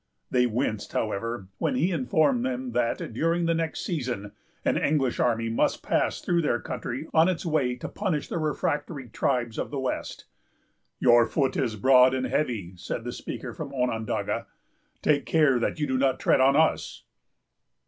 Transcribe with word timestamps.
They 0.31 0.47
winced, 0.47 0.93
however, 0.93 1.49
when 1.59 1.75
he 1.75 1.91
informed 1.91 2.43
them 2.43 2.71
that, 2.71 3.13
during 3.13 3.45
the 3.45 3.53
next 3.53 3.81
season, 3.85 4.31
an 4.65 4.75
English 4.75 5.19
army 5.19 5.47
must 5.47 5.83
pass 5.83 6.19
through 6.21 6.41
their 6.41 6.59
country, 6.59 7.07
on 7.13 7.29
its 7.29 7.45
way 7.45 7.75
to 7.75 7.87
punish 7.87 8.27
the 8.27 8.39
refractory 8.39 9.09
tribes 9.09 9.59
of 9.59 9.69
the 9.69 9.77
West. 9.79 10.25
"Your 10.99 11.27
foot 11.27 11.55
is 11.55 11.75
broad 11.75 12.15
and 12.15 12.25
heavy," 12.25 12.73
said 12.77 13.03
the 13.03 13.11
speaker 13.11 13.53
from 13.53 13.75
Onondaga; 13.75 14.47
"take 15.03 15.27
care 15.27 15.59
that 15.59 15.79
you 15.79 15.85
do 15.85 15.99
not 15.99 16.19
tread 16.19 16.41
on 16.41 16.55
us." 16.55 17.03